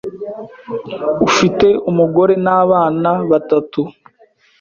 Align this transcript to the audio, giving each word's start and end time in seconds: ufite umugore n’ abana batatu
ufite 1.27 1.67
umugore 1.89 2.33
n’ 2.45 2.47
abana 2.59 3.11
batatu 3.31 3.81